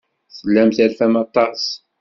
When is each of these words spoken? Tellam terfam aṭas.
Tellam 0.35 0.69
terfam 0.75 1.13
aṭas. 1.23 1.61